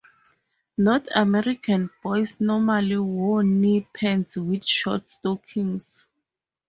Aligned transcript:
North 0.79 1.07
American 1.13 1.91
boys 2.01 2.39
normally 2.39 2.97
wore 2.97 3.43
knee 3.43 3.87
pants 3.93 4.35
with 4.35 4.65
short 4.65 5.07
stockings. 5.07 6.07